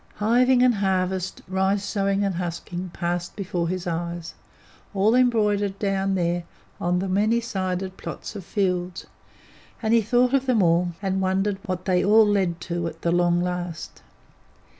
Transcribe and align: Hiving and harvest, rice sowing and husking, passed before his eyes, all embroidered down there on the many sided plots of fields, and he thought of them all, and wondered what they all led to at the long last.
Hiving 0.15 0.63
and 0.63 0.73
harvest, 0.73 1.43
rice 1.47 1.83
sowing 1.83 2.23
and 2.23 2.33
husking, 2.33 2.89
passed 2.89 3.35
before 3.35 3.67
his 3.69 3.85
eyes, 3.85 4.33
all 4.95 5.13
embroidered 5.13 5.77
down 5.77 6.15
there 6.15 6.43
on 6.79 6.97
the 6.97 7.07
many 7.07 7.39
sided 7.39 7.97
plots 7.97 8.35
of 8.35 8.43
fields, 8.43 9.05
and 9.79 9.93
he 9.93 10.01
thought 10.01 10.33
of 10.33 10.47
them 10.47 10.63
all, 10.63 10.93
and 11.03 11.21
wondered 11.21 11.59
what 11.67 11.85
they 11.85 12.03
all 12.03 12.25
led 12.25 12.59
to 12.61 12.87
at 12.87 13.03
the 13.03 13.11
long 13.11 13.41
last. 13.41 14.01